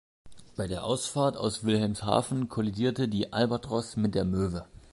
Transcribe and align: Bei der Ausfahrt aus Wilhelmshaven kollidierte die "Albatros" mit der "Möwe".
Bei 0.55 0.65
der 0.65 0.83
Ausfahrt 0.83 1.37
aus 1.37 1.63
Wilhelmshaven 1.63 2.49
kollidierte 2.49 3.07
die 3.07 3.31
"Albatros" 3.33 3.97
mit 3.97 4.15
der 4.15 4.25
"Möwe". 4.25 4.65